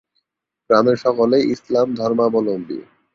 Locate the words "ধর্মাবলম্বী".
1.95-2.79